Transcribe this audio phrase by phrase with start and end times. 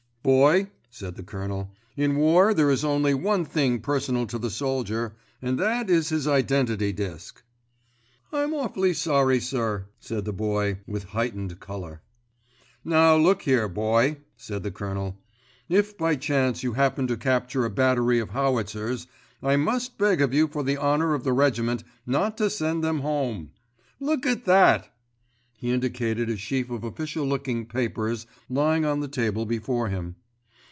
[0.23, 5.15] "Boy," said the Colonel, "In war there is only one thing personal to the soldier,
[5.41, 7.41] and that is his identity disc."
[8.31, 12.03] "I'm most awfully sorry, sir," said the Boy with heightened colour.
[12.85, 15.17] "Now look here Boy," said the Colonel,
[15.67, 19.07] "If by chance you happen to capture a battery of howitzers,
[19.41, 22.99] I must beg of you for the honour of the regiment not to send them
[22.99, 23.53] home.
[23.99, 24.87] Look at that!"
[25.57, 30.15] He indicated a sheaf of official looking papers lying on the table before him.